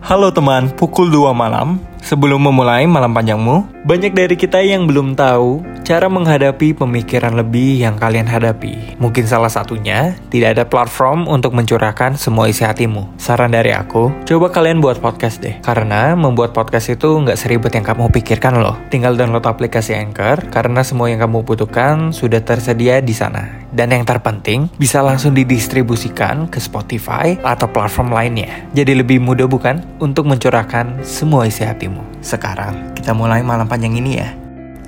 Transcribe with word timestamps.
Halo 0.00 0.32
teman, 0.32 0.72
pukul 0.80 1.12
2 1.12 1.36
malam. 1.36 1.76
Sebelum 2.00 2.40
memulai 2.40 2.88
malam 2.88 3.12
panjangmu, 3.12 3.84
banyak 3.84 4.16
dari 4.16 4.32
kita 4.32 4.56
yang 4.64 4.88
belum 4.88 5.12
tahu 5.12 5.60
cara 5.84 6.08
menghadapi 6.08 6.72
pemikiran 6.72 7.36
lebih 7.36 7.84
yang 7.84 8.00
kalian 8.00 8.24
hadapi. 8.24 8.96
Mungkin 8.96 9.28
salah 9.28 9.52
satunya, 9.52 10.16
tidak 10.32 10.56
ada 10.56 10.64
platform 10.64 11.28
untuk 11.28 11.52
mencurahkan 11.52 12.16
semua 12.16 12.48
isi 12.48 12.64
hatimu. 12.64 13.12
Saran 13.20 13.52
dari 13.52 13.76
aku, 13.76 14.08
coba 14.24 14.48
kalian 14.48 14.80
buat 14.80 15.04
podcast 15.04 15.44
deh. 15.44 15.60
Karena 15.60 16.16
membuat 16.16 16.56
podcast 16.56 16.88
itu 16.88 17.20
nggak 17.20 17.36
seribet 17.36 17.76
yang 17.76 17.84
kamu 17.84 18.08
pikirkan 18.08 18.56
loh. 18.56 18.80
Tinggal 18.88 19.20
download 19.20 19.44
aplikasi 19.44 19.92
Anchor, 19.92 20.48
karena 20.48 20.80
semua 20.80 21.12
yang 21.12 21.20
kamu 21.20 21.44
butuhkan 21.44 22.16
sudah 22.16 22.40
tersedia 22.40 23.04
di 23.04 23.12
sana. 23.12 23.59
Dan 23.70 23.94
yang 23.94 24.02
terpenting, 24.02 24.66
bisa 24.78 24.98
langsung 24.98 25.36
didistribusikan 25.36 26.50
ke 26.50 26.58
Spotify 26.58 27.38
atau 27.42 27.70
platform 27.70 28.10
lainnya. 28.10 28.66
Jadi 28.74 28.98
lebih 28.98 29.22
mudah 29.22 29.46
bukan 29.46 29.82
untuk 30.02 30.26
mencurahkan 30.26 31.06
semua 31.06 31.46
isi 31.46 31.62
hatimu. 31.62 32.02
Sekarang, 32.18 32.94
kita 32.98 33.14
mulai 33.14 33.46
malam 33.46 33.70
panjang 33.70 33.94
ini 33.94 34.18
ya. 34.18 34.39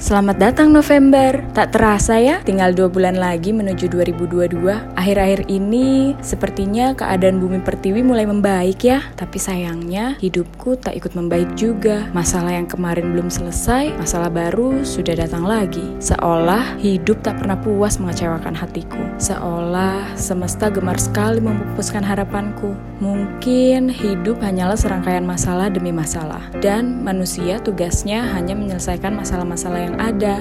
Selamat 0.03 0.35
datang 0.35 0.75
November. 0.75 1.47
Tak 1.55 1.79
terasa 1.79 2.19
ya, 2.19 2.43
tinggal 2.43 2.75
dua 2.75 2.91
bulan 2.91 3.15
lagi 3.15 3.55
menuju 3.55 3.87
2022. 3.87 4.99
Akhir-akhir 4.99 5.47
ini, 5.47 6.19
sepertinya 6.19 6.91
keadaan 6.91 7.39
bumi 7.39 7.63
pertiwi 7.63 8.03
mulai 8.03 8.27
membaik 8.27 8.83
ya. 8.83 8.99
Tapi 9.15 9.39
sayangnya, 9.39 10.19
hidupku 10.19 10.75
tak 10.83 10.99
ikut 10.99 11.15
membaik 11.15 11.55
juga. 11.55 12.11
Masalah 12.11 12.51
yang 12.51 12.67
kemarin 12.67 13.15
belum 13.15 13.31
selesai, 13.31 13.95
masalah 13.95 14.27
baru 14.27 14.83
sudah 14.83 15.15
datang 15.15 15.47
lagi. 15.47 15.87
Seolah 16.03 16.83
hidup 16.83 17.23
tak 17.23 17.39
pernah 17.39 17.55
puas 17.55 18.03
mengecewakan 18.03 18.59
hatiku. 18.59 18.99
Seolah 19.23 20.19
semesta 20.19 20.67
gemar 20.67 20.99
sekali 20.99 21.39
memupuskan 21.39 22.03
harapanku. 22.03 22.75
Mungkin 22.99 23.87
hidup 23.87 24.43
hanyalah 24.43 24.75
serangkaian 24.75 25.23
masalah 25.23 25.71
demi 25.71 25.95
masalah. 25.95 26.51
Dan 26.59 27.07
manusia 27.07 27.63
tugasnya 27.63 28.27
hanya 28.35 28.59
menyelesaikan 28.59 29.15
masalah-masalah 29.15 29.79
yang 29.79 29.92
yang 29.93 30.01
ada, 30.01 30.41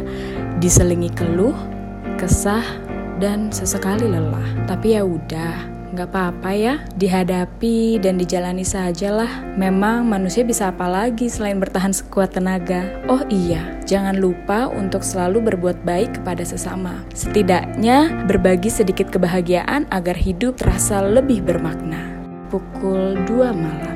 diselingi 0.64 1.12
keluh, 1.12 1.56
kesah, 2.16 2.64
dan 3.20 3.52
sesekali 3.52 4.08
lelah. 4.08 4.66
Tapi 4.66 4.96
ya 4.96 5.04
udah, 5.04 5.68
nggak 5.92 6.08
apa-apa 6.08 6.50
ya, 6.56 6.74
dihadapi 6.96 8.00
dan 8.00 8.16
dijalani 8.16 8.64
sajalah. 8.64 9.30
Memang 9.60 10.08
manusia 10.08 10.48
bisa 10.48 10.72
apa 10.72 10.88
lagi 10.88 11.28
selain 11.28 11.60
bertahan 11.60 11.92
sekuat 11.92 12.32
tenaga. 12.40 12.88
Oh 13.12 13.22
iya, 13.28 13.76
jangan 13.84 14.16
lupa 14.16 14.72
untuk 14.72 15.04
selalu 15.04 15.52
berbuat 15.52 15.84
baik 15.84 16.24
kepada 16.24 16.48
sesama. 16.48 17.04
Setidaknya 17.12 18.24
berbagi 18.26 18.72
sedikit 18.72 19.12
kebahagiaan 19.12 19.92
agar 19.92 20.16
hidup 20.16 20.56
terasa 20.56 21.04
lebih 21.04 21.44
bermakna. 21.44 22.00
Pukul 22.48 23.20
2 23.28 23.52
malam. 23.52 23.96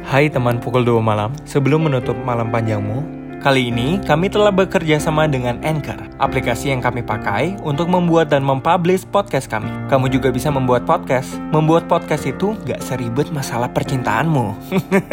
Hai 0.00 0.32
teman 0.32 0.58
pukul 0.58 0.82
2 0.82 0.98
malam, 1.04 1.30
sebelum 1.44 1.86
menutup 1.86 2.16
malam 2.24 2.48
panjangmu, 2.48 3.19
Kali 3.40 3.72
ini 3.72 3.96
kami 4.04 4.28
telah 4.28 4.52
bekerja 4.52 5.00
sama 5.00 5.24
dengan 5.24 5.56
Anchor, 5.64 5.96
aplikasi 6.20 6.76
yang 6.76 6.84
kami 6.84 7.00
pakai 7.00 7.56
untuk 7.64 7.88
membuat 7.88 8.28
dan 8.28 8.44
mempublish 8.44 9.08
podcast 9.08 9.48
kami. 9.48 9.72
Kamu 9.88 10.12
juga 10.12 10.28
bisa 10.28 10.52
membuat 10.52 10.84
podcast. 10.84 11.40
Membuat 11.48 11.88
podcast 11.88 12.28
itu 12.28 12.52
gak 12.68 12.84
seribet 12.84 13.32
masalah 13.32 13.72
percintaanmu. 13.72 14.52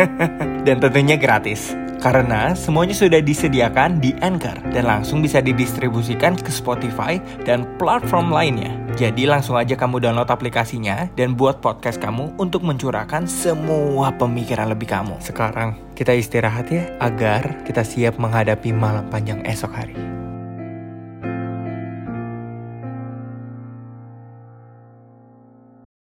dan 0.67 0.75
tentunya 0.83 1.15
gratis. 1.15 1.86
Karena 1.97 2.53
semuanya 2.53 2.93
sudah 2.93 3.21
disediakan 3.21 3.97
di 3.97 4.13
Anchor 4.21 4.57
dan 4.69 4.85
langsung 4.85 5.21
bisa 5.25 5.41
didistribusikan 5.41 6.37
ke 6.37 6.53
Spotify 6.53 7.17
dan 7.43 7.65
platform 7.81 8.29
lainnya. 8.29 8.73
Jadi 8.97 9.29
langsung 9.29 9.57
aja 9.57 9.77
kamu 9.77 10.01
download 10.01 10.29
aplikasinya 10.29 11.09
dan 11.13 11.37
buat 11.37 11.61
podcast 11.61 12.01
kamu 12.01 12.37
untuk 12.41 12.65
mencurahkan 12.65 13.29
semua 13.29 14.09
pemikiran 14.13 14.73
lebih 14.73 14.89
kamu. 14.89 15.17
Sekarang 15.21 15.77
kita 15.93 16.13
istirahat 16.17 16.69
ya 16.73 16.89
agar 17.01 17.61
kita 17.65 17.85
siap 17.85 18.17
menghadapi 18.17 18.73
malam 18.73 19.05
panjang 19.09 19.41
esok 19.45 19.73
hari. 19.73 20.16